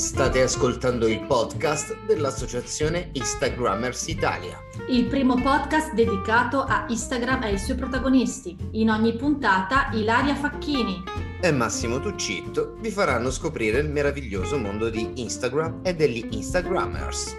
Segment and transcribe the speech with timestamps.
[0.00, 4.58] State ascoltando il podcast dell'associazione Instagrammers Italia.
[4.88, 8.56] Il primo podcast dedicato a Instagram e ai suoi protagonisti.
[8.72, 11.02] In ogni puntata Ilaria Facchini
[11.42, 17.36] e Massimo Tuccitto vi faranno scoprire il meraviglioso mondo di Instagram e degli Instagrammers.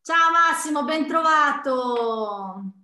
[0.00, 2.75] Ciao Massimo, ben trovato!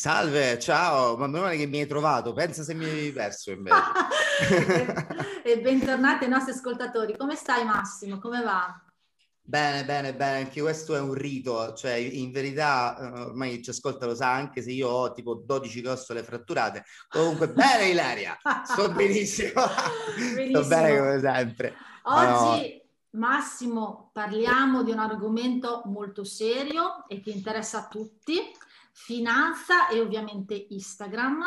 [0.00, 3.82] Salve, ciao, ma meno male che mi hai trovato, pensa se mi avevi perso invece.
[5.44, 7.14] e bentornati ai nostri ascoltatori.
[7.18, 8.18] Come stai Massimo?
[8.18, 8.82] Come va?
[9.42, 14.06] Bene, bene, bene, anche questo è un rito, cioè in verità eh, ormai ci ascolta
[14.06, 19.52] lo sa, anche se io ho tipo 12 costole fratturate, comunque bene Ilaria, sto benissimo,
[20.34, 20.62] benissimo.
[20.62, 21.74] sto bene come sempre.
[22.04, 23.18] Oggi no.
[23.18, 28.38] Massimo parliamo di un argomento molto serio e che interessa a tutti,
[28.92, 31.42] finanza e ovviamente Instagram.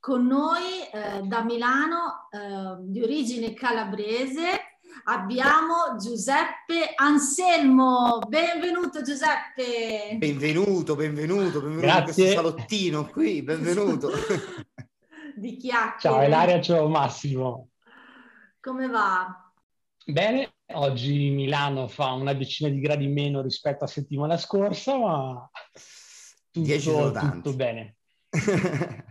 [0.00, 8.20] Con noi eh, da Milano, eh, di origine calabrese, abbiamo Giuseppe Anselmo.
[8.26, 10.16] Benvenuto Giuseppe.
[10.16, 12.00] Benvenuto, benvenuto, benvenuto Grazie.
[12.00, 14.10] in questo salottino qui, benvenuto.
[15.34, 15.98] di chiacchiere.
[16.00, 17.70] Ciao Elaria, ciao Massimo.
[18.60, 19.52] Come va?
[20.04, 25.50] Bene, oggi Milano fa una decina di gradi meno rispetto a settimana scorsa, ma
[26.62, 27.96] tutto, tutto bene.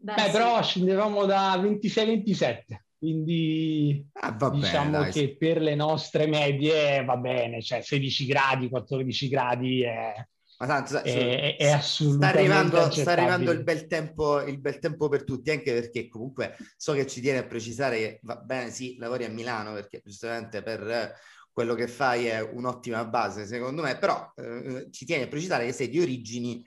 [0.00, 0.30] Beh, Beh sì.
[0.30, 2.62] però scendevamo da 26-27,
[2.98, 9.28] quindi ah, diciamo bene, che per le nostre medie va bene, cioè 16 gradi, 14
[9.28, 10.14] gradi è,
[10.60, 15.08] ma tanto, è, è assolutamente sta arrivando, sta arrivando il, bel tempo, il bel tempo
[15.08, 18.96] per tutti, anche perché comunque so che ci tiene a precisare che va bene, sì,
[18.98, 21.12] lavori a Milano, perché giustamente per
[21.58, 25.72] quello che fai è un'ottima base, secondo me, però eh, ci tieni a precisare che
[25.72, 26.64] sei di origini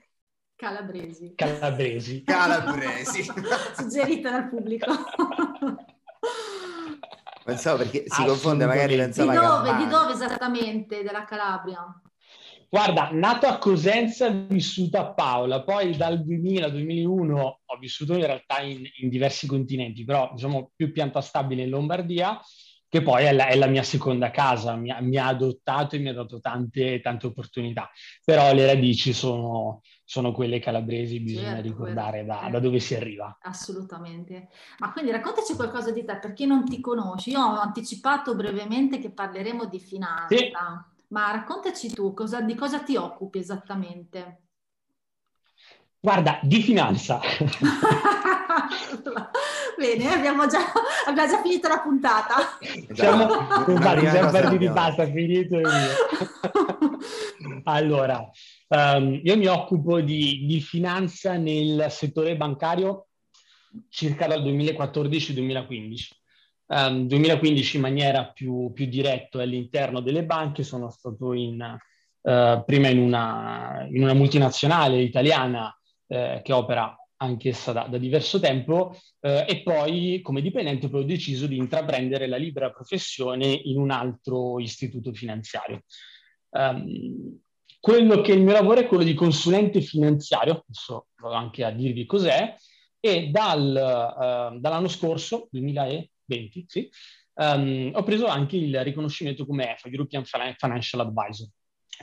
[0.54, 1.32] calabresi.
[1.34, 2.22] Calabresi.
[2.22, 3.22] Calabresi.
[3.74, 4.92] Suggerita dal pubblico.
[7.42, 12.02] Pensavo perché si confonde, magari pensava di dove, di dove esattamente della Calabria?
[12.68, 18.26] Guarda, nato a Cosenza, vissuto a Paola, poi dal 2000 al 2001 ho vissuto in
[18.26, 22.38] realtà in, in diversi continenti, però diciamo più pianta stabile in Lombardia
[22.92, 25.98] che poi è la, è la mia seconda casa, mi ha, mi ha, adottato e
[25.98, 27.90] mi ha dato tante, tante opportunità,
[28.22, 33.38] però le radici sono, sono quelle calabresi, bisogna certo, ricordare da, da, dove si arriva.
[33.40, 34.50] Assolutamente.
[34.80, 37.30] Ma quindi raccontaci qualcosa di te, per chi non ti conosce.
[37.30, 40.50] Io ho anticipato brevemente che parleremo di finanza, sì.
[41.08, 44.41] ma raccontaci tu cosa, di cosa ti occupi esattamente.
[46.04, 47.20] Guarda, di finanza.
[49.78, 50.58] Bene, abbiamo già,
[51.06, 52.58] abbiamo già, finito la puntata.
[52.92, 53.28] Siamo,
[53.68, 55.68] infatti, siamo partiti, basta, finito io.
[57.62, 58.28] allora,
[58.66, 63.06] um, io mi occupo di, di, finanza nel settore bancario
[63.88, 66.08] circa dal 2014-2015.
[66.66, 71.60] Um, 2015 in maniera più, più diretta all'interno delle banche, sono stato in,
[72.22, 75.72] uh, prima in una, in una multinazionale italiana
[76.12, 81.06] eh, che opera anch'essa da, da diverso tempo, eh, e poi come dipendente poi ho
[81.06, 85.84] deciso di intraprendere la libera professione in un altro istituto finanziario.
[86.50, 87.40] Um,
[87.80, 92.04] quello che il mio lavoro è quello di consulente finanziario, adesso vado anche a dirvi
[92.04, 92.54] cos'è,
[93.00, 96.90] e dal, uh, dall'anno scorso, 2020, sì,
[97.34, 101.48] um, ho preso anche il riconoscimento come EFA, European Financial Advisor.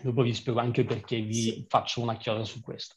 [0.02, 1.66] Dopo vi spiego anche perché vi sì.
[1.68, 2.96] faccio una chiosa su questo.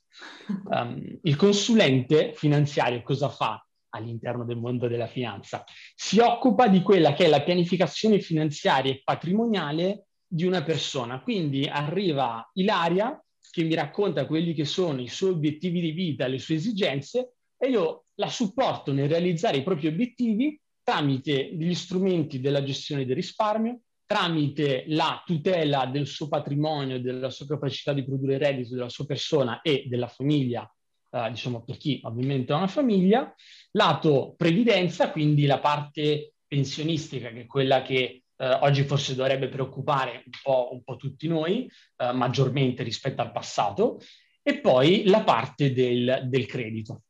[0.67, 5.65] Um, il consulente finanziario cosa fa all'interno del mondo della finanza?
[5.95, 11.21] Si occupa di quella che è la pianificazione finanziaria e patrimoniale di una persona.
[11.21, 16.39] Quindi arriva Ilaria che mi racconta quelli che sono i suoi obiettivi di vita, le
[16.39, 22.63] sue esigenze e io la supporto nel realizzare i propri obiettivi tramite gli strumenti della
[22.63, 23.81] gestione del risparmio,
[24.13, 29.63] tramite la tutela del suo patrimonio, della sua capacità di produrre reddito, della sua persona
[29.63, 30.71] e della famiglia,
[31.11, 33.35] eh, diciamo per chi ovviamente ha una famiglia,
[33.71, 40.25] lato previdenza, quindi la parte pensionistica, che è quella che eh, oggi forse dovrebbe preoccupare
[40.27, 41.67] un po', un po tutti noi,
[41.97, 43.99] eh, maggiormente rispetto al passato,
[44.43, 47.05] e poi la parte del, del credito,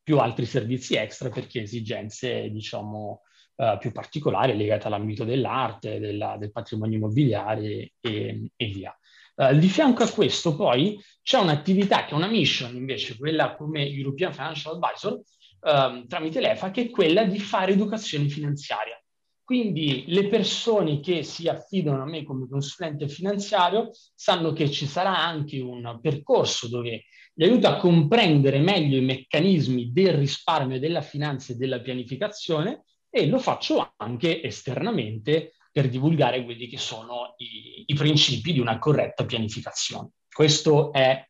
[0.00, 3.22] più altri servizi extra perché esigenze, diciamo,
[3.56, 8.96] uh, più particolari legate all'ambito dell'arte, della, del patrimonio immobiliare e, e via.
[9.34, 13.86] Uh, di fianco a questo poi c'è un'attività che è una mission invece, quella come
[13.86, 19.00] European Financial Advisor, uh, tramite l'EFA, che è quella di fare educazione finanziaria.
[19.46, 25.16] Quindi le persone che si affidano a me come consulente finanziario sanno che ci sarà
[25.16, 27.04] anche un percorso dove
[27.34, 33.26] li aiuto a comprendere meglio i meccanismi del risparmio, della finanza e della pianificazione e
[33.26, 39.24] lo faccio anche esternamente per divulgare quelli che sono i, i principi di una corretta
[39.24, 40.10] pianificazione.
[40.32, 41.22] Questo è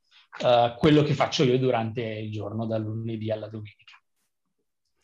[0.42, 3.94] uh, quello che faccio io durante il giorno, dal lunedì alla domenica.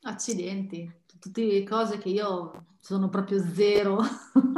[0.03, 0.91] Accidenti,
[1.21, 3.99] tutte cose che io sono proprio zero.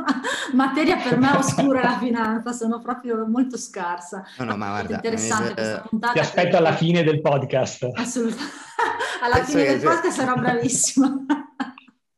[0.55, 4.25] Materia per me oscura la finanza, sono proprio molto scarsa.
[4.39, 6.13] No, no, ma guarda, interessante eh, questa puntata.
[6.15, 7.91] Ti aspetto alla fine del podcast.
[7.95, 8.53] Assolutamente.
[9.23, 11.25] alla Penso fine del podcast sarò bravissima.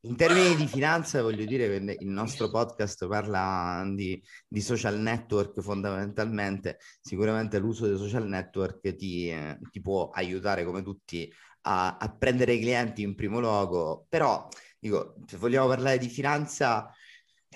[0.06, 5.60] In termini di finanza, voglio dire che il nostro podcast parla di, di social network
[5.60, 6.78] fondamentalmente.
[7.00, 11.28] Sicuramente l'uso dei social network ti, eh, ti può aiutare, come tutti,
[11.62, 14.06] a, a, prendere i clienti in primo luogo.
[14.08, 14.46] Però,
[14.78, 16.88] dico, se vogliamo parlare di finanza,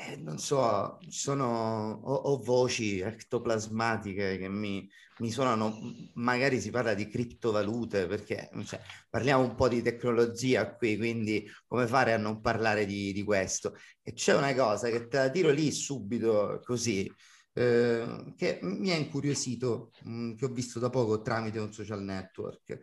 [0.07, 4.89] eh, non so, sono o, o voci ectoplasmatiche che mi,
[5.19, 5.79] mi suonano,
[6.15, 8.81] magari si parla di criptovalute, perché cioè,
[9.11, 13.77] parliamo un po' di tecnologia qui, quindi come fare a non parlare di, di questo?
[14.03, 17.11] E c'è una cosa che te la tiro lì subito così,
[17.53, 22.03] eh, che mi ha incuriosito, mh, mm, che ho visto da poco tramite un social
[22.03, 22.79] network.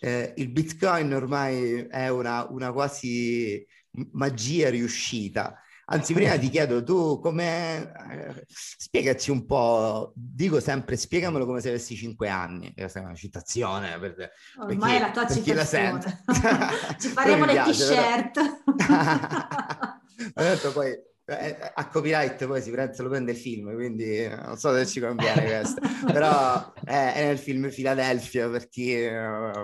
[0.00, 3.66] Eh, il Bitcoin ormai è una, una quasi
[4.12, 7.92] magia riuscita Anzi, prima ti chiedo tu come...
[8.10, 12.74] Eh, spiegaci un po', dico sempre, spiegamelo come se avessi cinque anni.
[12.74, 13.98] Questa è una citazione.
[13.98, 14.30] Per,
[14.60, 16.22] Ormai è la tua citazione.
[16.98, 18.62] Ci faremo le t-shirt.
[20.34, 20.94] Detto poi
[21.30, 24.86] a copyright poi si prende, se lo prende il film, quindi eh, non so se
[24.86, 25.80] ci conviene questo,
[26.10, 28.94] però è, è, nel film Philadelphia per chi,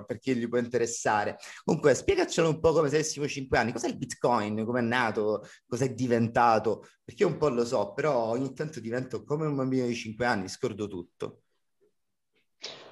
[0.06, 1.38] per chi, gli può interessare.
[1.64, 3.72] Comunque, spiegacelo un po' come se avessimo cinque anni.
[3.72, 4.62] Cos'è il Bitcoin?
[4.64, 5.46] Come è nato?
[5.66, 6.86] Cos'è diventato?
[7.02, 10.26] Perché io un po' lo so, però ogni tanto divento come un bambino di cinque
[10.26, 11.44] anni, scordo tutto.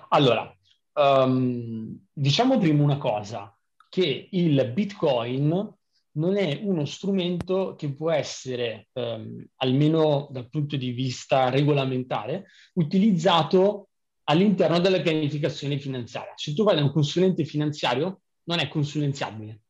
[0.08, 0.50] Allora,
[0.94, 3.54] um, diciamo prima una cosa,
[3.90, 5.76] che il Bitcoin
[6.14, 13.88] non è uno strumento che può essere, ehm, almeno dal punto di vista regolamentare, utilizzato
[14.24, 16.32] all'interno della pianificazione finanziaria.
[16.36, 19.60] Se tu vai da un consulente finanziario, non è consulenziabile,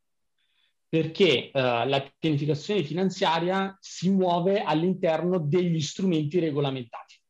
[0.89, 7.21] perché eh, la pianificazione finanziaria si muove all'interno degli strumenti regolamentati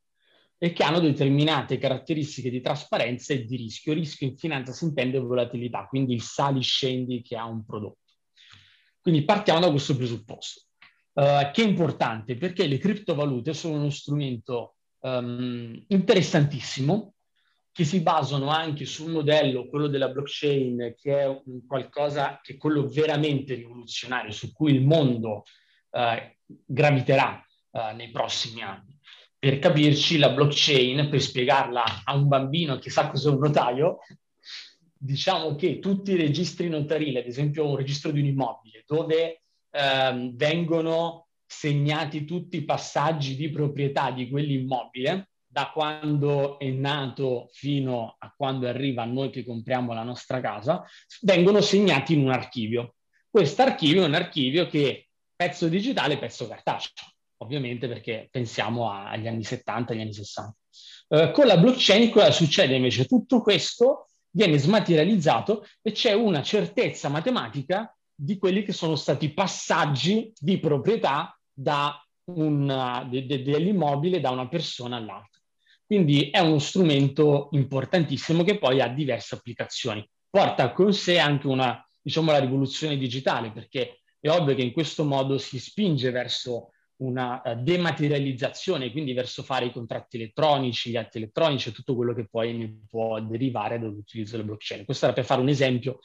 [0.58, 3.92] e che hanno determinate caratteristiche di trasparenza e di rischio.
[3.92, 8.01] Rischio in finanza si intende volatilità, quindi il sali-scendi che ha un prodotto.
[9.02, 10.62] Quindi partiamo da questo presupposto,
[11.14, 17.14] uh, che è importante perché le criptovalute sono uno strumento um, interessantissimo
[17.72, 22.56] che si basano anche sul modello, quello della blockchain, che è un qualcosa che è
[22.56, 25.44] quello veramente rivoluzionario, su cui il mondo
[25.90, 28.96] uh, graviterà uh, nei prossimi anni.
[29.36, 33.98] Per capirci, la blockchain, per spiegarla a un bambino che sa cos'è un notaio,
[35.04, 40.36] diciamo che tutti i registri notarili, ad esempio un registro di un immobile, dove ehm,
[40.36, 48.32] vengono segnati tutti i passaggi di proprietà di quell'immobile, da quando è nato fino a
[48.34, 50.84] quando arriva a noi che compriamo la nostra casa,
[51.22, 52.94] vengono segnati in un archivio.
[53.28, 56.92] Questo archivio è un archivio che pezzo digitale, pezzo cartaceo,
[57.38, 60.56] ovviamente perché pensiamo agli anni 70, agli anni 60.
[61.08, 63.04] Eh, con la blockchain cosa succede invece?
[63.04, 70.32] Tutto questo viene smaterializzato e c'è una certezza matematica di quelli che sono stati passaggi
[70.38, 75.40] di proprietà da un, de, de, dell'immobile da una persona all'altra.
[75.84, 80.08] Quindi è uno strumento importantissimo che poi ha diverse applicazioni.
[80.30, 85.04] Porta con sé anche una, diciamo, la rivoluzione digitale, perché è ovvio che in questo
[85.04, 86.71] modo si spinge verso
[87.02, 92.14] una uh, dematerializzazione, quindi verso fare i contratti elettronici, gli atti elettronici e tutto quello
[92.14, 94.84] che poi ne può derivare dall'utilizzo della blockchain.
[94.84, 96.00] Questo era per fare un esempio,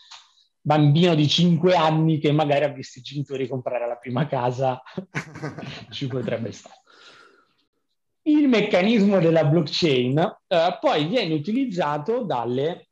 [0.59, 4.81] bambino di 5 anni che magari ha visto i genitori comprare la prima casa,
[5.91, 6.81] ci potrebbe stare.
[8.23, 12.89] Il meccanismo della blockchain uh, poi viene utilizzato dalle,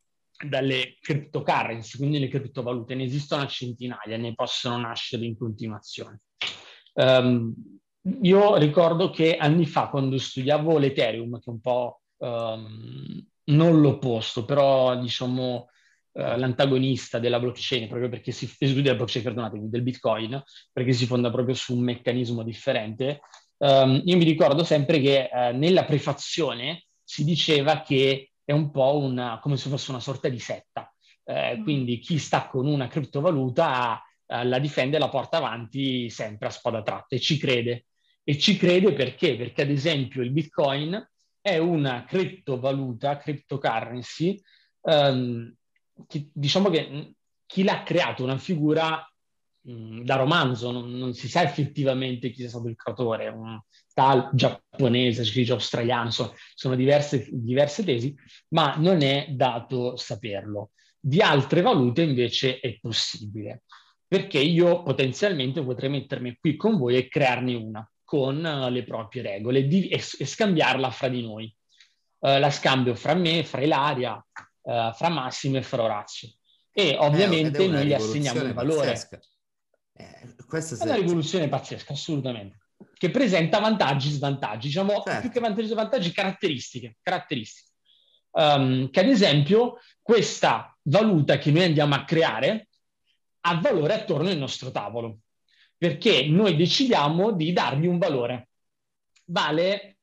[0.48, 2.96] dalle cryptocurrency, quindi le criptovalute.
[2.96, 6.22] Ne esistono a centinaia, ne possono nascere in continuazione.
[6.94, 7.54] Um,
[8.22, 14.46] io ricordo che anni fa, quando studiavo l'Ethereum, che è un po' um, non l'opposto,
[14.46, 15.70] però diciamo
[16.12, 21.08] uh, l'antagonista della blockchain, proprio perché si studia la blockchain, perdonatevi, del Bitcoin, perché si
[21.08, 23.22] fonda proprio su un meccanismo differente.
[23.58, 29.00] Um, io mi ricordo sempre che uh, nella prefazione si diceva che è un po'
[29.00, 30.94] una, come se fosse una sorta di setta.
[31.24, 36.50] Uh, quindi chi sta con una criptovaluta la difende e la porta avanti sempre a
[36.50, 37.86] spada tratta e ci crede.
[38.28, 39.36] E ci crede perché?
[39.36, 41.00] Perché ad esempio il Bitcoin
[41.40, 44.42] è una criptovaluta, cryptocurrency,
[44.82, 45.54] ehm,
[46.08, 47.14] che, diciamo che
[47.46, 49.08] chi l'ha creato una figura
[49.62, 53.62] mh, da romanzo, non, non, si sa effettivamente chi sia stato il creatore, un
[53.94, 58.16] tal giapponese, dice australiano, insomma, sono diverse, diverse tesi,
[58.50, 60.72] ma non è dato saperlo.
[61.00, 63.66] Di altre valute invece è possibile,
[64.08, 69.22] perché io potenzialmente potrei mettermi qui con voi e crearne una con uh, le proprie
[69.22, 71.54] regole di, e, e, scambiarla fra di noi.
[72.20, 76.30] Uh, la scambio fra me, fra Ilaria, uh, fra Massimo e fra Orazio.
[76.72, 78.94] E ovviamente eh, noi gli assegniamo un valore.
[79.98, 82.60] Eh, questa è una rivoluzione pazzesca, assolutamente.
[82.94, 85.20] Che presenta vantaggi e svantaggi, diciamo certo.
[85.20, 86.98] più che vantaggi e svantaggi, caratteristiche.
[87.02, 87.70] caratteristiche.
[88.32, 92.68] Um, che ad esempio questa valuta che noi andiamo a creare
[93.42, 95.20] ha valore attorno al nostro tavolo
[95.78, 98.50] perché noi decidiamo di dargli un valore.
[99.26, 99.98] Vale,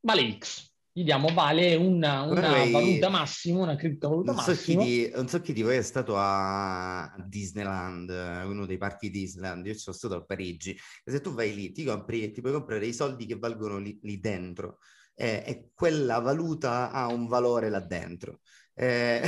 [0.00, 0.70] vale X.
[0.94, 2.70] Gli diamo vale una, una Vorrei...
[2.70, 4.84] valuta massima, una criptovaluta non so massima.
[4.84, 8.10] Di, non so chi di voi è stato a Disneyland,
[8.44, 9.64] uno dei parchi Disneyland.
[9.66, 10.72] Io sono stato a Parigi.
[10.72, 13.98] E se tu vai lì, ti, compri, ti puoi comprare i soldi che valgono lì,
[14.02, 14.78] lì dentro.
[15.14, 18.40] Eh, e quella valuta ha un valore là dentro.
[18.74, 19.20] Eh,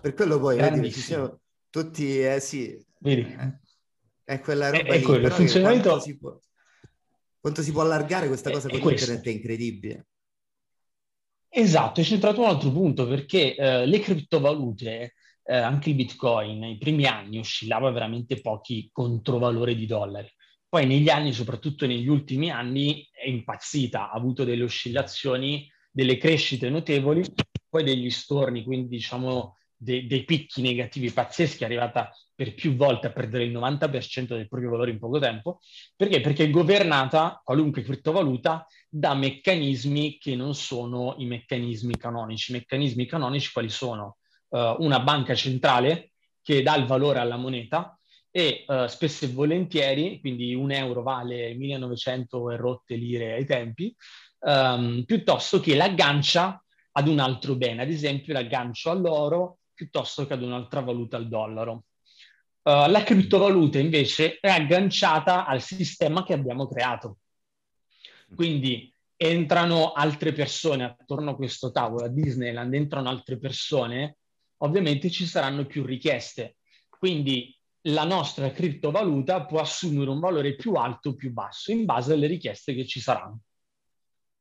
[0.00, 1.40] per quello poi vedi, ci sono
[1.70, 3.36] tutti, eh, sì, Vedi.
[4.32, 5.88] È quella roba è, lì, quello, il funzionamento...
[5.88, 6.40] Quanto si, può,
[7.38, 10.06] quanto si può allargare questa cosa con internet è incredibile.
[11.48, 16.78] Esatto, è centrato un altro punto perché eh, le criptovalute, eh, anche il Bitcoin, nei
[16.78, 20.32] primi anni oscillava veramente pochi controvalori di dollari.
[20.66, 26.70] Poi negli anni, soprattutto negli ultimi anni, è impazzita, ha avuto delle oscillazioni, delle crescite
[26.70, 27.22] notevoli,
[27.68, 33.08] poi degli storni, quindi diciamo de- dei picchi negativi pazzeschi, è arrivata per più volte
[33.08, 35.60] a perdere il 90% del proprio valore in poco tempo.
[35.96, 36.20] Perché?
[36.20, 42.52] Perché è governata qualunque criptovaluta da meccanismi che non sono i meccanismi canonici.
[42.52, 44.18] I meccanismi canonici quali sono?
[44.48, 46.12] Uh, una banca centrale
[46.42, 47.98] che dà il valore alla moneta
[48.30, 53.94] e uh, spesso e volentieri, quindi un euro vale 1900 e rotte lire ai tempi,
[54.40, 56.62] um, piuttosto che l'aggancia
[56.92, 61.84] ad un altro bene, ad esempio l'aggancio all'oro piuttosto che ad un'altra valuta, al dollaro.
[62.62, 67.18] Uh, la criptovaluta invece è agganciata al sistema che abbiamo creato.
[68.34, 74.16] Quindi entrano altre persone attorno a questo tavolo, a Disneyland entrano altre persone,
[74.58, 76.56] ovviamente ci saranno più richieste.
[76.88, 82.12] Quindi la nostra criptovaluta può assumere un valore più alto o più basso in base
[82.12, 83.40] alle richieste che ci saranno.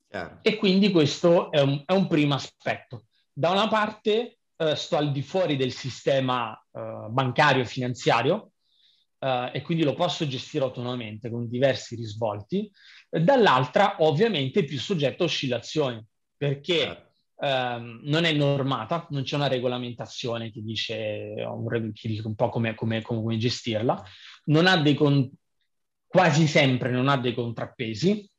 [0.07, 0.39] Chiaro.
[0.41, 3.05] E quindi questo è un, è un primo aspetto.
[3.31, 8.51] Da una parte eh, sto al di fuori del sistema eh, bancario finanziario
[9.17, 12.71] eh, e quindi lo posso gestire autonomamente con diversi risvolti,
[13.09, 16.05] dall'altra ovviamente più soggetto a oscillazioni
[16.37, 17.11] perché certo.
[17.39, 22.49] ehm, non è normata, non c'è una regolamentazione che dice un, che dice un po'
[22.49, 24.03] come, come, come gestirla,
[24.45, 25.29] non ha dei con-
[26.05, 28.29] quasi sempre non ha dei contrappesi,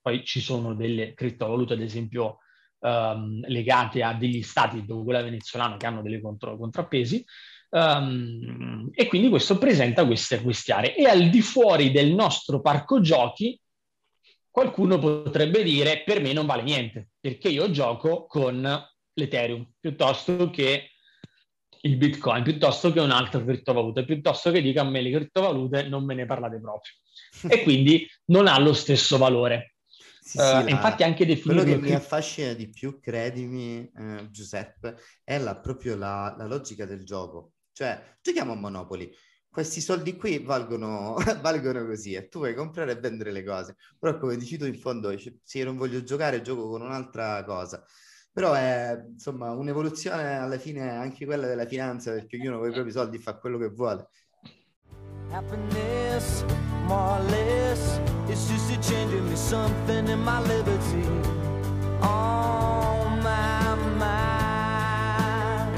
[0.00, 2.38] poi ci sono delle criptovalute, ad esempio
[2.84, 7.24] um, legate a degli stati, tipo quella venezuelana, che hanno delle contro- contrappesi,
[7.70, 10.94] um, e quindi questo presenta queste, queste aree.
[10.94, 13.58] E al di fuori del nostro parco giochi,
[14.50, 18.62] qualcuno potrebbe dire per me non vale niente, perché io gioco con
[19.14, 20.90] l'Ethereum piuttosto che
[21.80, 26.14] il Bitcoin, piuttosto che un'altra criptovaluta, piuttosto che dica a me le criptovalute non me
[26.14, 26.92] ne parlate proprio.
[27.48, 29.73] e quindi non ha lo stesso valore.
[30.26, 30.68] Sì, uh, la...
[30.70, 31.64] Infatti anche definirlo...
[31.64, 36.86] Quello che mi affascina di più, credimi eh, Giuseppe, è la, proprio la, la, logica
[36.86, 37.52] del gioco.
[37.72, 39.12] Cioè, giochiamo a Monopoli,
[39.50, 43.76] questi soldi qui valgono, valgono così e tu vuoi comprare e vendere le cose.
[43.98, 47.84] Però come dici tu in fondo, se io non voglio giocare, gioco con un'altra cosa.
[48.32, 52.92] Però è insomma un'evoluzione alla fine anche quella della finanza, perché ognuno con i propri
[52.92, 54.08] soldi fa quello che vuole.
[55.30, 56.44] Happiness,
[56.86, 61.06] more or less, it's just a change in me something in my liberty.
[62.02, 65.74] On my mind.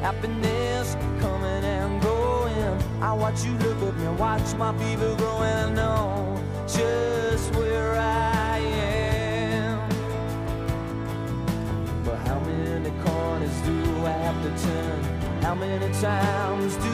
[0.00, 2.82] Happiness coming and going.
[3.02, 5.42] I watch you look at me, watch my fever growing.
[5.42, 9.88] I know just where I am.
[12.04, 15.02] But how many corners do I have to turn?
[15.42, 16.93] How many times do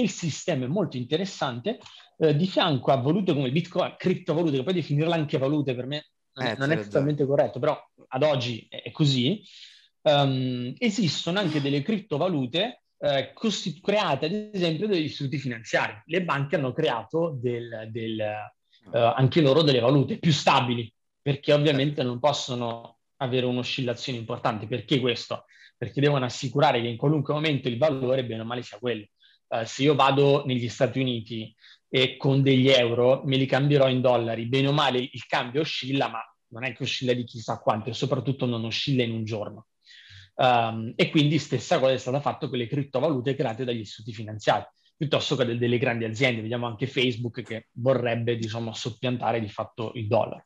[0.00, 1.78] Il sistema è molto interessante,
[2.18, 6.06] eh, di fianco a valute come Bitcoin, criptovalute, che poi definirla anche valute per me
[6.36, 9.42] eh, non è totalmente corretto, però ad oggi è così,
[10.02, 16.02] um, esistono anche delle criptovalute eh, costi- create ad esempio dagli istituti finanziari.
[16.06, 22.02] Le banche hanno creato del, del, eh, anche loro delle valute più stabili, perché ovviamente
[22.02, 24.66] non possono avere un'oscillazione importante.
[24.66, 25.44] Perché questo?
[25.76, 29.06] Perché devono assicurare che in qualunque momento il valore, bene o male, sia quello.
[29.46, 31.54] Uh, se io vado negli Stati Uniti
[31.88, 36.08] e con degli euro me li cambierò in dollari, bene o male il cambio oscilla,
[36.08, 39.66] ma non è che oscilla di chissà quanto e soprattutto non oscilla in un giorno.
[40.36, 44.64] Um, e quindi stessa cosa è stata fatta con le criptovalute create dagli istituti finanziari,
[44.96, 46.42] piuttosto che delle grandi aziende.
[46.42, 50.44] Vediamo anche Facebook che vorrebbe, diciamo, soppiantare di fatto il dollaro.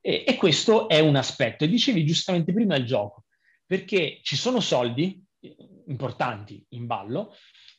[0.00, 1.64] E, e questo è un aspetto.
[1.64, 3.24] E dicevi giustamente prima il gioco,
[3.66, 5.56] perché ci sono soldi eh,
[5.88, 7.34] importanti in ballo,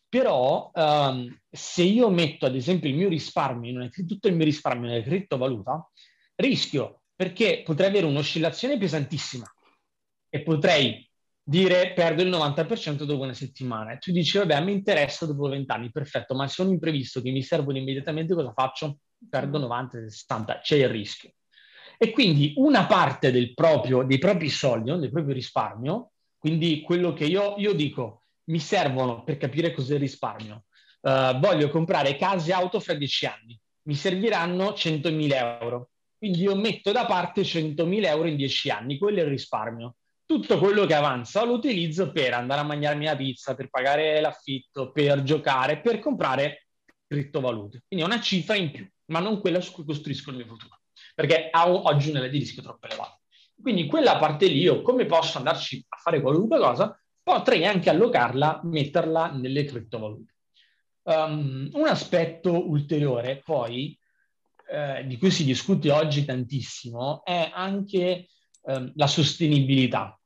[0.10, 4.46] però um, se io metto ad esempio il mio risparmio, in una, tutto il mio
[4.46, 5.88] risparmio nella criptovaluta,
[6.36, 9.46] rischio perché potrei avere un'oscillazione pesantissima
[10.30, 11.08] e potrei
[11.44, 13.92] dire perdo il 90% dopo una settimana.
[13.92, 17.22] E tu dici, vabbè, mi interessa dopo 20 anni, perfetto, ma se ho un imprevisto
[17.22, 19.00] che mi servono immediatamente, cosa faccio?
[19.30, 21.34] Perdo 90, 60, c'è il rischio.
[21.98, 27.26] E quindi una parte del proprio, dei propri soldi, del proprio risparmio, quindi quello che
[27.26, 30.66] io, io dico, mi servono per capire cos'è il risparmio.
[31.02, 35.90] Uh, voglio comprare case e auto fra 10 anni, mi serviranno 100.000 euro.
[36.18, 39.96] Quindi io metto da parte 100.000 euro in 10 anni, quello è il risparmio
[40.30, 44.92] tutto quello che avanza lo utilizzo per andare a mangiarmi la pizza, per pagare l'affitto,
[44.92, 46.68] per giocare, per comprare
[47.08, 47.82] criptovalute.
[47.88, 50.82] Quindi è una cifra in più, ma non quella su cui costruisco il mio futuro,
[51.16, 53.22] perché oggi un livello di rischio troppo elevato.
[53.60, 56.96] Quindi quella parte lì, io come posso andarci a fare qualunque cosa,
[57.30, 60.34] potrei anche allocarla, metterla nelle criptovalute.
[61.04, 63.98] Um, un aspetto ulteriore, poi,
[64.68, 68.28] eh, di cui si discute oggi tantissimo, è anche
[68.64, 70.20] eh, la sostenibilità.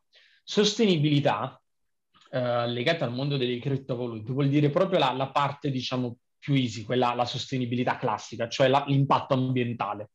[0.43, 1.61] Sostenibilità
[2.31, 6.83] eh, legata al mondo delle criptovalute vuol dire proprio la, la, parte, diciamo, più easy,
[6.83, 10.11] quella, la sostenibilità classica, cioè la, l'impatto ambientale.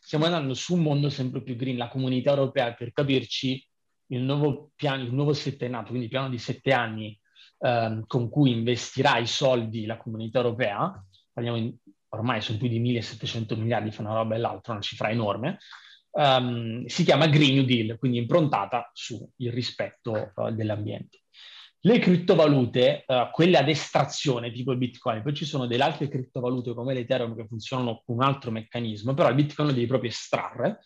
[0.00, 1.76] Stiamo andando su un mondo sempre più green.
[1.76, 3.64] La comunità europea, per capirci,
[4.10, 7.18] il nuovo piano, il nuovo settennato, quindi il piano di sette anni
[7.58, 11.74] eh, con cui investirà i soldi la comunità europea, parliamo in,
[12.10, 15.58] ormai sono più di 1700 miliardi, fa una roba e l'altra, una cifra enorme,
[16.12, 21.22] um, si chiama Green New Deal, quindi improntata sul rispetto uh, dell'ambiente.
[21.82, 26.74] Le criptovalute, uh, quelle ad estrazione tipo il Bitcoin, poi ci sono delle altre criptovalute
[26.74, 30.80] come l'Ethereum che funzionano con un altro meccanismo, però il Bitcoin lo devi proprio estrarre.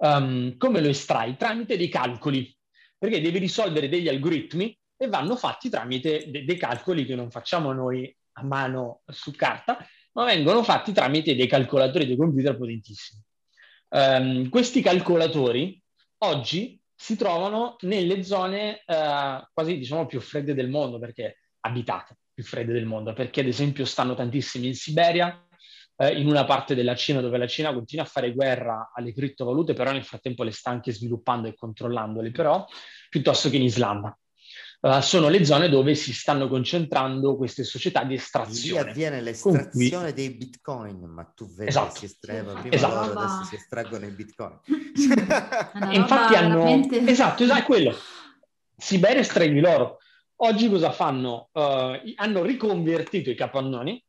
[0.00, 1.36] Um, come lo estrai?
[1.36, 2.56] Tramite dei calcoli,
[2.96, 7.72] perché devi risolvere degli algoritmi e vanno fatti tramite de- dei calcoli che non facciamo
[7.72, 13.20] noi a mano su carta, ma vengono fatti tramite dei calcolatori dei computer potentissimi.
[13.90, 15.80] Um, questi calcolatori
[16.18, 22.44] oggi si trovano nelle zone uh, quasi diciamo più fredde del mondo, perché abitate più
[22.44, 25.47] fredde del mondo, perché ad esempio stanno tantissimi in Siberia,
[26.00, 29.74] eh, in una parte della Cina dove la Cina continua a fare guerra alle criptovalute,
[29.74, 32.64] però nel frattempo le sta anche sviluppando e controllandole, però,
[33.10, 34.16] piuttosto che in Islanda.
[34.80, 38.84] Uh, sono le zone dove si stanno concentrando queste società di estrazione.
[38.84, 40.12] Lì avviene l'estrazione cui...
[40.12, 41.94] dei bitcoin, ma tu vedi esatto.
[41.94, 42.94] che si estraeva prima esatto.
[42.94, 44.60] loro, adesso si estraggono i bitcoin.
[45.90, 46.58] infatti hanno...
[46.58, 46.96] Veramente...
[47.08, 47.92] Esatto, esatto, è quello.
[48.76, 49.98] Siberia estrae l'oro.
[50.36, 51.48] Oggi cosa fanno?
[51.50, 54.00] Uh, hanno riconvertito i capannoni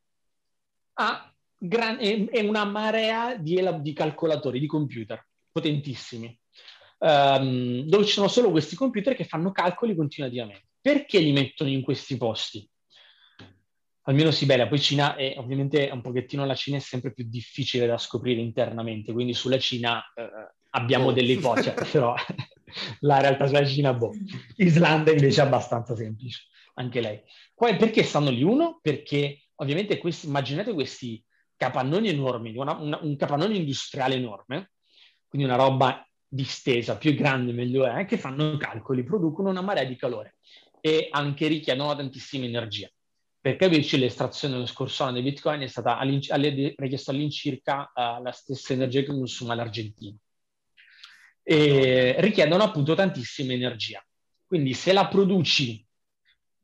[1.00, 1.29] a
[1.60, 1.98] gran...
[2.00, 6.36] è una marea di, di calcolatori, di computer potentissimi
[7.00, 10.68] um, dove ci sono solo questi computer che fanno calcoli continuativamente.
[10.82, 12.68] Perché li mettono in questi posti?
[14.04, 17.98] Almeno Siberia, poi Cina è ovviamente un pochettino la Cina è sempre più difficile da
[17.98, 20.30] scoprire internamente, quindi sulla Cina eh,
[20.72, 21.12] abbiamo oh.
[21.12, 22.16] delle ipotesi, però
[23.02, 24.12] la realtà sulla Cina, boh.
[24.56, 26.46] Islanda invece è abbastanza semplice,
[26.76, 27.22] anche lei.
[27.54, 28.42] Poi perché stanno lì?
[28.42, 31.24] Uno, perché ovviamente questi, immaginate questi
[31.60, 34.72] capannoni enormi, una, una, un capannone industriale enorme,
[35.28, 39.98] quindi una roba distesa, più grande meglio è, che fanno calcoli, producono una marea di
[39.98, 40.38] calore
[40.80, 42.90] e anche richiedono tantissima energia.
[43.42, 48.72] Per capirci, l'estrazione dello scorso anno dei bitcoin è stata richiesta all'incirca uh, la stessa
[48.72, 50.16] energia che consuma l'Argentina.
[51.44, 54.02] E richiedono appunto tantissima energia.
[54.46, 55.86] Quindi se la produci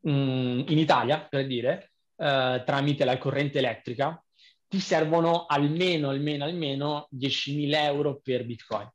[0.00, 4.20] mh, mm, in Italia, per dire, uh, tramite la corrente elettrica,
[4.68, 8.90] ti servono almeno, almeno, almeno 10.000 euro per bitcoin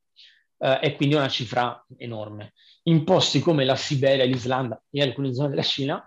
[0.57, 2.53] eh, e quindi una cifra enorme.
[2.83, 6.03] In posti come la Siberia, l'Islanda e alcune zone della Cina,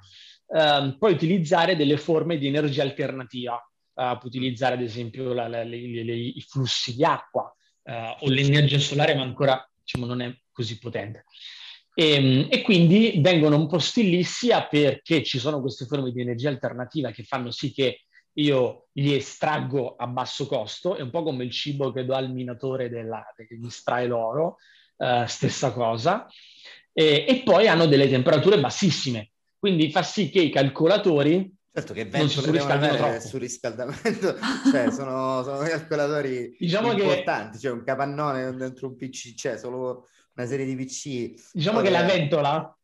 [0.47, 5.63] eh, puoi utilizzare delle forme di energia alternativa, eh, puoi utilizzare ad esempio la, la,
[5.63, 7.55] le, le, i flussi di acqua,
[7.87, 11.27] o l'energia solare, ma ancora diciamo, non è così potente.
[11.95, 16.21] E, ehm, e, quindi vengono un po' stili sia perché ci sono queste forme di
[16.21, 21.23] energia alternativa che fanno sì che io li estraggo a basso costo, è un po'
[21.23, 24.57] come il cibo che do al minatore della, che mi estrae l'oro,
[24.97, 26.27] eh, stessa cosa,
[26.93, 32.05] e, e, poi hanno delle temperature bassissime, quindi fa sì che i calcolatori Certo che
[32.05, 34.37] vento surriscaldamento, surriscaldamento
[34.71, 37.63] cioè sono, sono calcolatori diciamo importanti, che...
[37.63, 41.51] cioè un capannone dentro un PC, cioè solo una serie di PC.
[41.53, 42.79] Diciamo che la ventola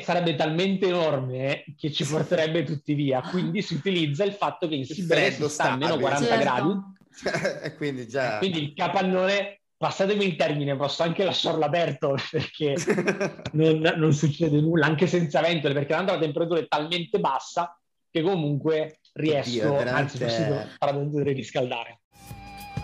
[0.00, 4.84] sarebbe talmente enorme che ci porterebbe tutti via, quindi si utilizza il fatto che in
[4.86, 6.42] Siberia si sta a meno 40 certo.
[6.42, 6.80] gradi.
[7.64, 8.38] e quindi già...
[8.38, 12.76] Quindi il capannone passatemi il termine, posso anche lasciarlo aperto perché
[13.52, 17.76] non, non, succede nulla, anche senza ventole, perché tanto la temperatura è talmente bassa
[18.08, 20.00] che comunque riesco, Oddio, veramente...
[20.00, 22.00] anzi posso paradossalmente riscaldare.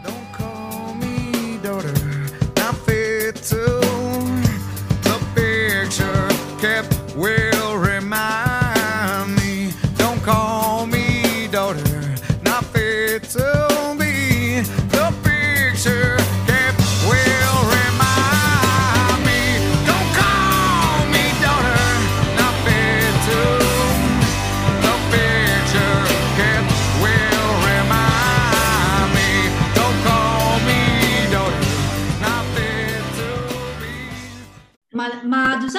[0.03, 0.58] Don't call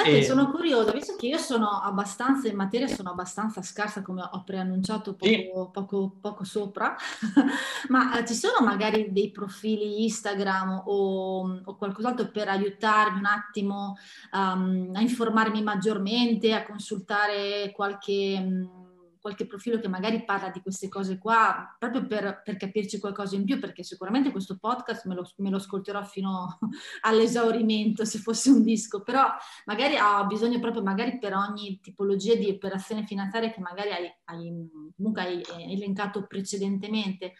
[0.00, 0.24] Giuseppe, e...
[0.24, 5.14] sono curiosa, visto che io sono abbastanza in materia, sono abbastanziato scarsa come ho preannunciato
[5.14, 5.50] poco, e...
[5.72, 6.96] poco, poco sopra,
[7.88, 13.96] ma eh, ci sono magari dei profili Instagram o, o qualcos'altro per aiutarmi un attimo
[14.32, 18.36] um, a informarmi maggiormente, a consultare qualche...
[18.38, 18.79] Um,
[19.20, 23.44] qualche profilo che magari parla di queste cose qua, proprio per, per capirci qualcosa in
[23.44, 26.58] più, perché sicuramente questo podcast me lo, me lo, ascolterò fino
[27.02, 29.26] all'esaurimento se fosse un disco, però
[29.66, 34.68] magari ho bisogno proprio magari per ogni tipologia di operazione finanziaria che magari hai, hai,
[34.96, 37.34] comunque hai elencato precedentemente,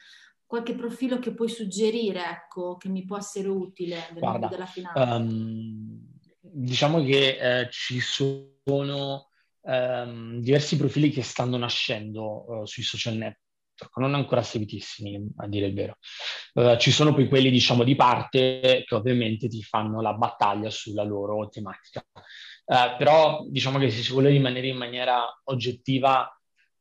[0.45, 5.15] qualche profilo che puoi suggerire, ecco, che mi può essere utile mondo della finanza?
[5.15, 9.30] Um, diciamo che eh, ci sono
[9.63, 15.67] ehm, diversi profili che stanno nascendo uh, sui social network, non ancora seguitissimi a dire
[15.67, 15.99] il vero.
[16.55, 21.03] Uh, ci sono poi quelli diciamo di parte che ovviamente ti fanno la battaglia sulla
[21.03, 22.05] loro tematica.
[22.65, 26.31] Uh, però diciamo che se si vuole rimanere in maniera oggettiva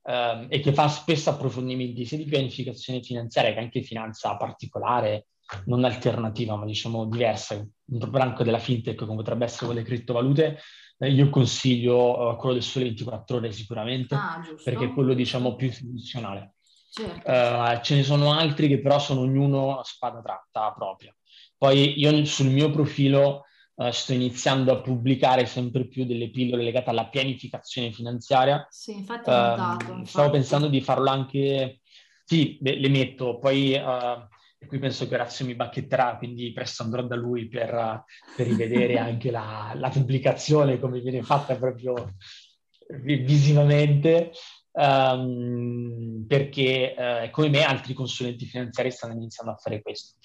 [0.04, 5.28] ehm, e che fa spesso approfondimenti sia di pianificazione finanziaria che anche finanza particolare,
[5.66, 10.46] non alternativa, ma diciamo diversa, un branco della fintech come potrebbe essere con le criptovalute,
[10.48, 10.62] eh,
[11.08, 15.68] io consiglio uh, quello del sole 24 ore sicuramente, ah, perché è quello diciamo più
[15.68, 16.56] istituzionale.
[16.92, 17.32] Certo.
[17.32, 21.16] Uh, ce ne sono altri che però sono ognuno a spada tratta propria.
[21.58, 26.90] Poi io sul mio profilo uh, sto iniziando a pubblicare sempre più delle pillole legate
[26.90, 28.66] alla pianificazione finanziaria.
[28.70, 29.86] Sì, infatti ho notato.
[29.92, 30.10] Infatti.
[30.10, 31.80] Stavo pensando di farlo anche,
[32.26, 34.28] sì, le, le metto, poi uh,
[34.62, 38.04] e qui penso che Orazio mi bacchetterà, quindi presto andrò da lui per,
[38.36, 42.16] per rivedere anche la, la, pubblicazione, come viene fatta proprio
[42.98, 44.32] visivamente,
[44.72, 50.18] um, perché uh, come me altri consulenti finanziari stanno iniziando a fare questo.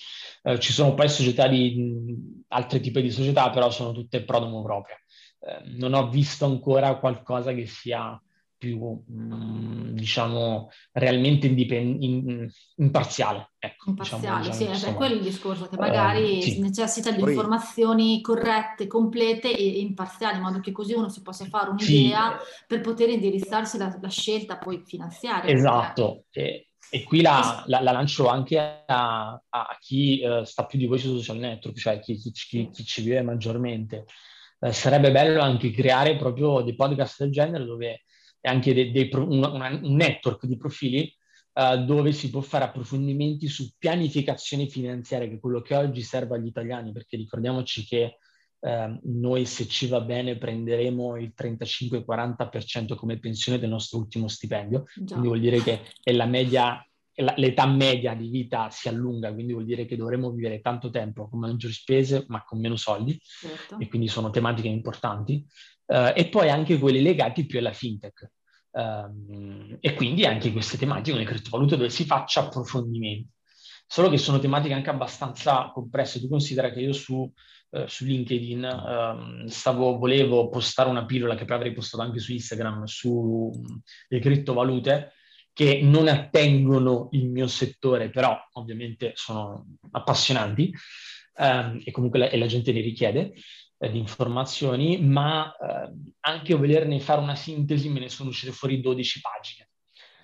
[0.42, 4.64] Uh, ci sono poi società di altri tipi di società, però sono tutte pro domo
[4.64, 4.96] propria.
[5.38, 8.20] Uh, non ho visto ancora qualcosa che sia
[8.64, 13.50] più, mh, mm, diciamo, realmente indipend- in, imparziale.
[13.58, 16.60] Ecco, diciamo, imparziale, diciamo, sì, diciamo, è quello il discorso, che magari uh, sì.
[16.60, 17.30] necessita di Poi...
[17.30, 22.64] informazioni corrette, complete e imparziali, in modo che così uno si possa fare un'idea sì.
[22.66, 25.52] per poter indirizzarsi la, la scelta poi finanziaria.
[25.52, 30.78] Esatto, e, e, qui la, la, la, lancio anche a, a chi uh, sta più
[30.78, 34.06] di voi sui social network, cioè chi, chi, chi, chi ci vive maggiormente.
[34.58, 38.04] Uh, sarebbe bello anche creare proprio dei podcast del genere dove
[38.44, 41.10] e anche dei, dei un, un, network di profili
[41.54, 46.36] uh, dove si può fare approfondimenti su pianificazione finanziaria, che è quello che oggi serve
[46.36, 48.18] agli italiani, perché ricordiamoci che
[48.58, 54.84] uh, noi se ci va bene prenderemo il 35-40% come pensione del nostro ultimo stipendio,
[54.94, 55.14] Già.
[55.14, 56.86] quindi vuol dire che è la media
[57.36, 61.38] l'età media di vita si allunga, quindi vuol dire che dovremo vivere tanto tempo con
[61.38, 63.78] maggiori spese ma con meno soldi certo.
[63.78, 65.46] e quindi sono tematiche importanti
[65.86, 68.30] uh, e poi anche quelli legati più alla fintech.
[68.70, 73.28] Um, e quindi anche queste tematiche con le criptovalute dove si faccia approfondimenti.
[73.86, 76.20] Solo che sono tematiche anche abbastanza complesse.
[76.20, 77.30] Tu considera che io su,
[77.70, 82.32] uh, su LinkedIn um, stavo, volevo postare una pillola che poi avrei postato anche su
[82.32, 85.12] Instagram sulle criptovalute
[85.54, 90.74] che non attengono il mio settore, però ovviamente sono appassionanti
[91.36, 93.34] ehm, e comunque la, e la gente li richiede
[93.78, 98.80] eh, di informazioni, ma eh, anche volerne fare una sintesi me ne sono uscite fuori
[98.80, 99.68] 12 pagine.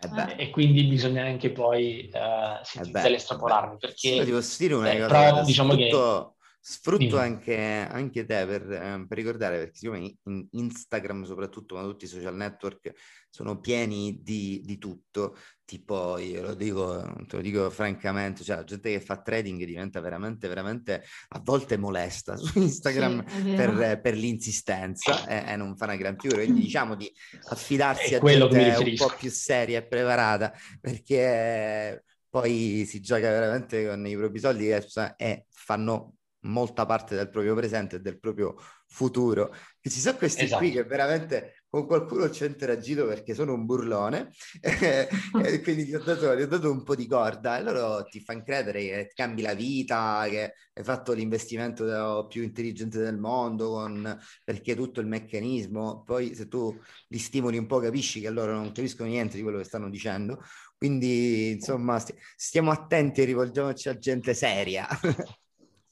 [0.02, 4.74] Eh e quindi bisogna anche poi uh, sintetizzare e estrapolarmi perché sì, ti posso dire
[4.74, 6.39] una cosa però, diciamo sfrutto, che...
[6.62, 12.04] sfrutto anche, anche, te per, eh, per, ricordare perché siccome in Instagram soprattutto ma tutti
[12.04, 12.92] i social network
[13.30, 18.64] sono pieni di, di tutto tipo, io lo dico, te lo dico francamente, cioè la
[18.64, 24.16] gente che fa trading diventa veramente, veramente a volte molesta su Instagram sì, per, per,
[24.16, 27.10] l'insistenza e, e, non fa una gran figura, quindi diciamo di
[27.50, 34.04] affidarsi a gente un po' più seria e preparata perché poi si gioca veramente con
[34.06, 34.84] i propri soldi e,
[35.16, 39.54] e fanno molta parte del proprio presente e del proprio futuro.
[39.80, 40.62] E ci sono questi esatto.
[40.62, 45.94] qui che veramente con qualcuno ci ho interagito perché sono un burlone e quindi ti
[45.94, 49.12] ho, dato, ti ho, dato, un po' di corda e loro ti fanno credere che
[49.14, 55.06] cambi la vita, che hai fatto l'investimento più intelligente del mondo con, perché tutto il
[55.06, 56.76] meccanismo, poi se tu
[57.08, 60.42] li stimoli un po' capisci che loro non capiscono niente di quello che stanno dicendo,
[60.76, 64.88] quindi insomma st- stiamo attenti e rivolgiamoci a gente seria.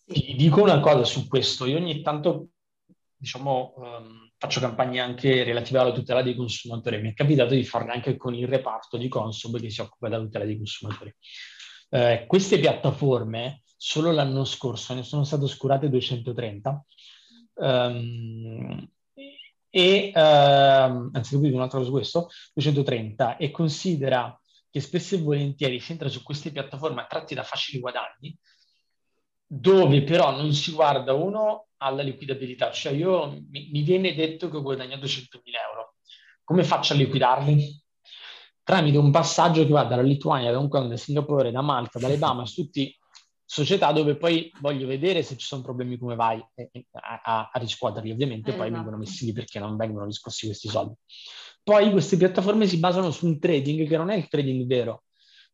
[0.08, 2.48] Ti dico una cosa su questo, io ogni tanto
[3.16, 7.00] diciamo um faccio campagne anche relative alla tutela dei consumatori.
[7.00, 10.22] Mi è capitato di farle anche con il reparto di Consob che si occupa della
[10.22, 11.12] tutela dei consumatori.
[11.90, 16.84] Eh, queste piattaforme, solo l'anno scorso, ne sono state oscurate 230.
[17.54, 18.90] Um, ehm,
[19.70, 24.40] e uh, anzi, vi un'altra cosa su questo, 230, e considera
[24.70, 28.36] che spesso e volentieri si entra su queste piattaforme attratti da facili guadagni,
[29.50, 34.58] dove però non si guarda uno alla liquidabilità, cioè io mi, mi viene detto che
[34.58, 35.94] ho guadagnato 100.000 euro,
[36.44, 37.82] come faccio a liquidarli?
[38.62, 42.18] Tramite un passaggio che va dalla Lituania, da Hong Kong, da Singapore, da Malta, dalle
[42.18, 42.94] Bahamas, tutti
[43.50, 48.10] società dove poi voglio vedere se ci sono problemi come vai a, a, a riscuoterli,
[48.10, 48.62] ovviamente esatto.
[48.62, 50.92] poi vengono messi lì perché non vengono riscossi questi soldi.
[51.62, 55.04] Poi queste piattaforme si basano su un trading che non è il trading vero,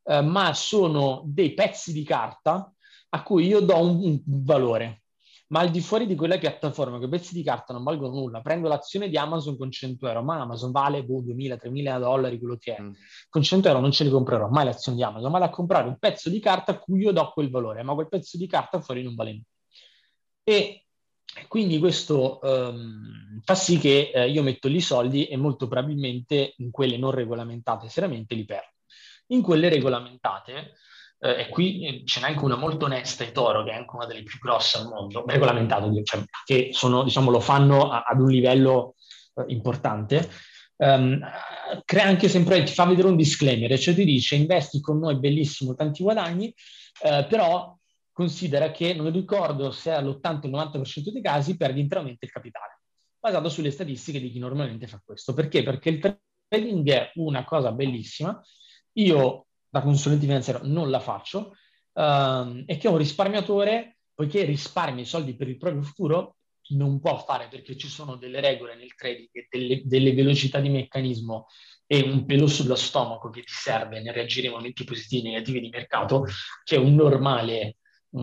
[0.03, 2.74] eh, ma sono dei pezzi di carta
[3.15, 5.05] a cui io do un, un valore,
[5.49, 8.67] ma al di fuori di quella piattaforma che pezzi di carta non valgono nulla, prendo
[8.67, 12.75] l'azione di Amazon con 100 euro, ma Amazon vale boh, 2.000, 3.000 dollari, quello che
[12.75, 12.83] è.
[12.83, 12.93] Mm.
[13.29, 15.97] Con 100 euro non ce li comprerò mai l'azione di Amazon, ma da comprare un
[15.97, 19.05] pezzo di carta a cui io do quel valore, ma quel pezzo di carta fuori
[19.05, 19.45] non vale nulla.
[20.43, 20.87] E
[21.47, 26.73] quindi questo um, fa sì che eh, io metto lì soldi e molto probabilmente in
[26.73, 28.73] quelle non regolamentate seriamente li perdo.
[29.29, 30.75] In quelle regolamentate
[31.19, 34.07] eh, e qui eh, ce n'è anche una molto onesta, Toro, che è anche una
[34.07, 38.29] delle più grosse al mondo, regolamentato, cioè, che sono, diciamo, lo fanno a, ad un
[38.29, 38.95] livello
[39.35, 40.29] eh, importante.
[40.77, 41.21] Um,
[41.85, 45.75] crea anche sempre, ti fa vedere un disclaimer, cioè ti dice investi con noi, bellissimo,
[45.75, 46.53] tanti guadagni,
[47.03, 47.77] eh, però
[48.13, 52.81] considera che, non ricordo se all'80 90% dei casi, perdi interamente il capitale,
[53.19, 55.33] basato sulle statistiche di chi normalmente fa questo.
[55.33, 55.63] Perché?
[55.63, 58.41] Perché il trading è una cosa bellissima.
[58.95, 61.57] Io da consulente finanziario non la faccio,
[61.95, 66.37] um, e che un risparmiatore, poiché risparmia i soldi per il proprio futuro,
[66.69, 71.47] non può fare perché ci sono delle regole nel trading delle, delle velocità di meccanismo
[71.87, 75.61] e un pelo sullo stomaco che ti serve nel reagire ai momenti positivi e negativi
[75.61, 76.25] di mercato
[76.63, 77.79] che un normale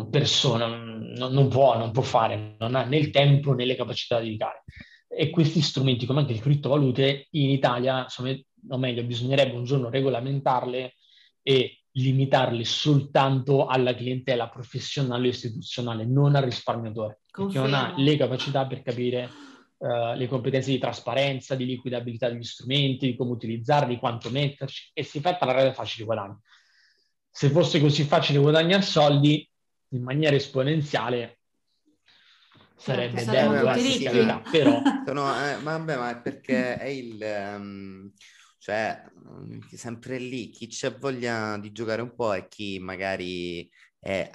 [0.10, 4.16] persona non, non, può, non può fare, non ha né il tempo né le capacità
[4.16, 4.64] da dedicare.
[5.08, 8.34] E questi strumenti, come anche le criptovalute, in Italia, insomma,
[8.70, 10.96] o meglio, bisognerebbe un giorno regolamentarle
[11.44, 17.66] e limitarli soltanto alla clientela professionale o istituzionale, non al risparmiatore, Confermo.
[17.66, 19.30] che non ha le capacità per capire
[19.78, 25.04] uh, le competenze di trasparenza, di liquidabilità degli strumenti, di come utilizzarli, quanto metterci, e
[25.04, 26.38] si fa parlare facili guadagni.
[27.30, 29.48] Se fosse così facile guadagnare soldi
[29.90, 31.40] in maniera esponenziale,
[32.76, 34.82] sarebbe bello, però...
[35.06, 37.20] Sono, eh, ma, vabbè, ma è perché è il...
[37.58, 38.14] Um
[38.62, 43.68] cioè, mm, sempre lì, chi c'è voglia di giocare un po' e chi magari
[44.00, 44.30] è,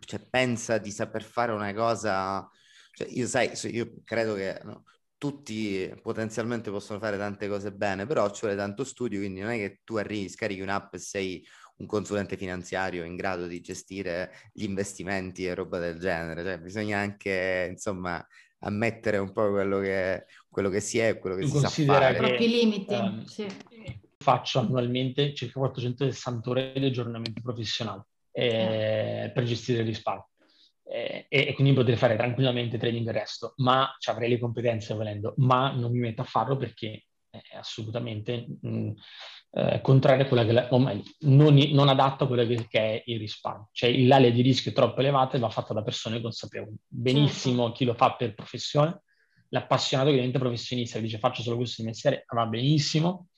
[0.00, 2.48] cioè, pensa di saper fare una cosa...
[2.92, 4.84] Cioè, io sai, io credo che no,
[5.18, 9.56] tutti potenzialmente possono fare tante cose bene, però ci vuole tanto studio, quindi non è
[9.58, 14.64] che tu arrivi, scarichi un'app e sei un consulente finanziario in grado di gestire gli
[14.64, 16.42] investimenti e roba del genere.
[16.42, 18.26] Cioè, bisogna anche, insomma,
[18.60, 20.26] ammettere un po' quello che,
[20.56, 22.12] quello che si è e quello che tu si sa fare.
[22.12, 23.46] I propri limiti, um, sì.
[24.16, 29.30] Faccio annualmente circa 460 ore di aggiornamento professionale eh, eh.
[29.34, 30.30] per gestire il risparmio.
[30.82, 34.94] Eh, e, e, quindi potrei fare tranquillamente trading il resto, ma ci avrei le competenze
[34.94, 37.04] volendo, ma non mi metto a farlo perché
[37.54, 38.92] assolutamente mh,
[39.50, 42.80] eh, contraria a quella che, la, o meglio, non, non adatta a quello che, che,
[42.80, 43.68] è il risparmio.
[43.72, 46.74] Cioè l'area di rischio è troppo elevata e va fatta da persone consapevoli.
[46.88, 47.76] Benissimo certo.
[47.76, 49.02] chi lo fa per professione,
[49.58, 53.28] l'appassionato che diventa professionista e dice faccio solo questo di mestiere, va benissimo,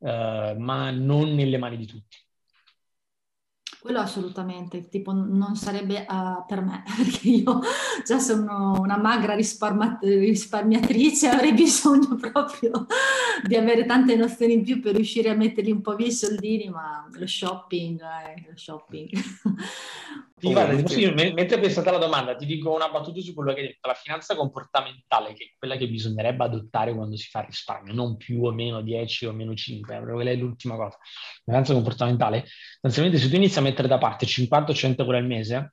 [0.00, 2.16] eh, ma non nelle mani di tutti.
[3.80, 7.60] Quello assolutamente, tipo non sarebbe uh, per me, perché io
[8.06, 12.86] già sono una magra risparma- risparmiatrice, avrei bisogno proprio
[13.46, 16.68] di avere tante nozioni in più per riuscire a metterli un po' via i soldini,
[16.68, 19.10] ma lo shopping, eh, lo shopping.
[20.42, 23.66] Sì, guarda, io, mentre pensate alla domanda, ti dico una battuta su quello che hai
[23.68, 23.86] detto.
[23.86, 28.44] La finanza comportamentale, che è quella che bisognerebbe adottare quando si fa risparmio, non più
[28.44, 30.98] o meno 10 o meno 5 euro, quella è l'ultima cosa.
[31.44, 35.16] La finanza comportamentale, sostanzialmente se tu inizi a mettere da parte 50 o 100 euro
[35.16, 35.70] al mese,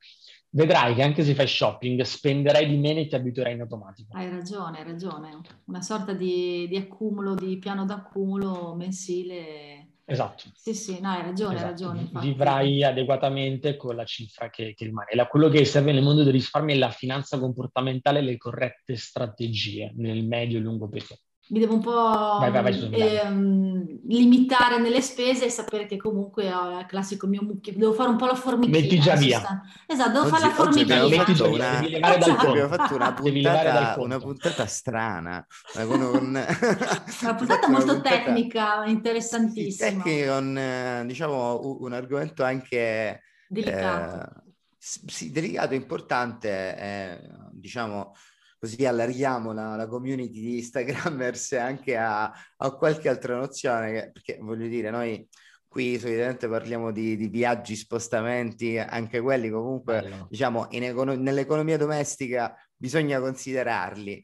[0.51, 4.15] vedrai che anche se fai shopping spenderai di meno e ti abituerai in automatico.
[4.15, 5.41] Hai ragione, hai ragione.
[5.65, 10.45] Una sorta di, di accumulo, di piano d'accumulo mensile Esatto.
[10.55, 11.65] Sì, sì, no, hai ragione, esatto.
[11.65, 12.01] hai ragione.
[12.01, 12.27] Infatti.
[12.27, 15.09] Vivrai adeguatamente con la cifra che, che rimane.
[15.13, 18.95] La, quello che serve nel mondo del risparmio è la finanza comportamentale e le corrette
[18.95, 24.79] strategie nel medio e lungo periodo mi devo un po' vai, vai, vai, ehm, limitare
[24.79, 28.27] nelle spese e sapere che comunque ho il classico mio mucchio, devo fare un po'
[28.27, 28.79] la formichina.
[28.79, 29.61] Metti già via.
[29.87, 31.01] Esatto, devo oggi, fare la formichina.
[31.01, 32.47] Abbiamo fatto una, devi levare dal esatto.
[32.49, 35.47] abbiamo fatto una puntata, una puntata strana.
[35.73, 40.03] Con, una puntata molto puntata, tecnica, interessantissima.
[40.03, 44.21] Sì, con eh, diciamo un argomento anche delicato.
[44.21, 47.19] Eh, sì, delicato, importante, eh,
[47.51, 48.13] diciamo
[48.59, 54.37] così allarghiamo la, la community di Instagrammers anche a, a qualche altra nozione, che, perché
[54.41, 55.27] voglio dire, noi
[55.67, 60.27] qui solitamente parliamo di, di, viaggi, spostamenti, anche quelli comunque, Bello.
[60.29, 64.23] diciamo, econo- nell'economia domestica bisogna considerarli.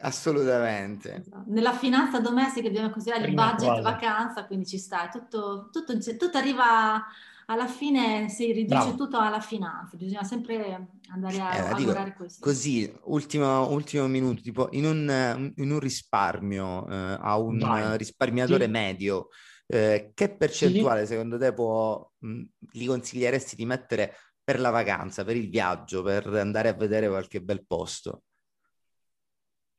[0.00, 1.16] Assolutamente.
[1.16, 1.44] Esatto.
[1.48, 3.82] Nella finanza domestica bisogna considerare Prima il budget cosa.
[3.82, 7.04] vacanza, quindi ci sta, tutto, tutto, tutto arriva
[7.50, 8.94] alla fine si riduce Bravo.
[8.94, 12.44] tutto alla finanza, bisogna sempre andare a, eh, a dico, questo.
[12.44, 17.96] Così, ultimo, ultimo minuto, tipo in un, in un risparmio eh, a un Vai.
[17.96, 18.70] risparmiatore sì.
[18.70, 19.28] medio,
[19.66, 21.12] eh, che percentuale sì.
[21.12, 26.26] secondo te può, mh, gli consiglieresti di mettere per la vacanza, per il viaggio, per
[26.26, 28.24] andare a vedere qualche bel posto?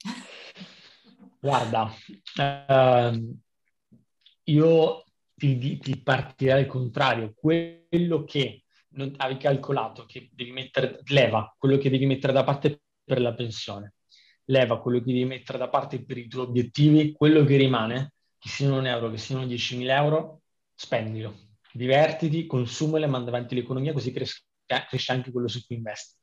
[1.40, 1.94] Guarda,
[2.36, 3.38] uh,
[4.46, 5.04] io
[5.40, 7.34] ti, ti partirà al contrario.
[7.36, 12.82] Quello che non avevi calcolato, che devi mettere, leva quello che devi mettere da parte
[13.04, 13.96] per la pensione,
[14.46, 18.50] leva quello che devi mettere da parte per i tuoi obiettivi, quello che rimane, che
[18.50, 20.42] siano un euro, che siano 10.000 euro,
[20.76, 21.36] spendilo,
[21.72, 26.16] divertiti, consumale, manda avanti l'economia, così cresce, cresce anche quello su cui investi.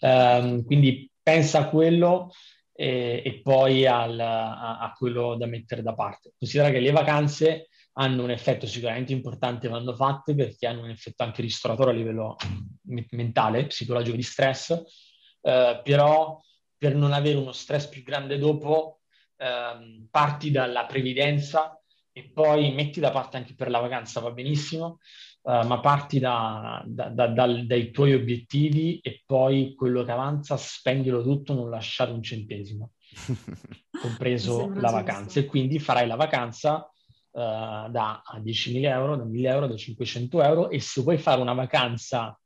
[0.00, 2.30] Um, quindi pensa a quello
[2.72, 6.32] e, e poi al, a, a, quello da mettere da parte.
[6.38, 11.22] Considera che le vacanze hanno un effetto sicuramente importante vanno fatte perché hanno un effetto
[11.22, 12.36] anche ristoratore a livello
[13.10, 14.70] mentale, psicologico di stress,
[15.40, 16.40] eh, però
[16.76, 19.00] per non avere uno stress più grande dopo
[19.36, 21.80] eh, parti dalla previdenza
[22.12, 24.98] e poi metti da parte anche per la vacanza, va benissimo,
[25.42, 30.56] eh, ma parti da, da, da, dal, dai tuoi obiettivi e poi quello che avanza
[30.56, 32.92] spendilo tutto, non lasciare un centesimo,
[34.02, 35.40] compreso la vacanza.
[35.40, 36.90] E quindi farai la vacanza
[37.38, 41.54] uh, da 10.000 euro, da 1.000 euro, da 500 euro e se vuoi fare una
[41.54, 42.38] vacanza,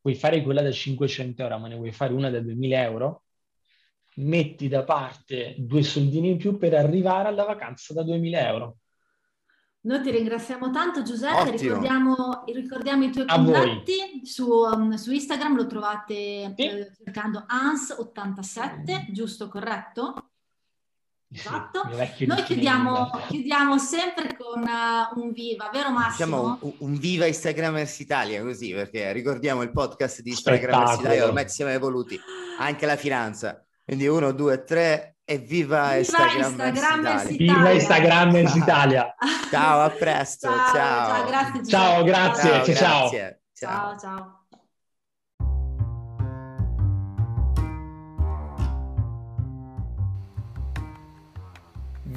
[0.00, 3.22] puoi fare quella da 500 euro, ma ne vuoi fare una da 2.000 euro,
[4.16, 8.76] metti da parte due soldini in più per arrivare alla vacanza da 2.000 euro.
[9.80, 15.56] Noi ti ringraziamo tanto Giuseppe, ricordiamo, ricordiamo, i tuoi A contatti su, um, su, Instagram,
[15.56, 16.62] lo trovate sì.
[16.62, 20.27] eh, cercando ANS87, giusto, corretto?
[21.30, 21.82] Esatto.
[21.84, 26.10] Noi chiudiamo, chiudiamo, sempre con uh, un viva, vero Massimo?
[26.10, 31.48] Diciamo un, un, viva Instagramers Italia, così, perché ricordiamo il podcast di Instagramers Italia, ormai
[31.48, 32.18] siamo evoluti,
[32.58, 33.62] anche la finanza.
[33.84, 37.22] Quindi uno, due, tre e viva, viva Instagramers Italia.
[37.22, 37.36] Italia.
[37.36, 39.14] Viva Instagramers Italia.
[39.50, 40.48] ciao, a presto.
[40.48, 41.08] Ciao, ciao.
[41.08, 41.64] ciao grazie.
[41.66, 42.50] Ciao, grazie.
[42.50, 43.08] Ciao, ciao.
[43.10, 43.40] Grazie.
[43.52, 43.98] ciao.
[43.98, 44.37] ciao.